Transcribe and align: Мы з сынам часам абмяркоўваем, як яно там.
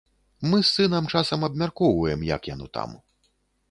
Мы 0.51 0.57
з 0.61 0.69
сынам 0.77 1.11
часам 1.15 1.39
абмяркоўваем, 1.51 2.27
як 2.35 2.53
яно 2.57 2.65
там. 2.81 3.01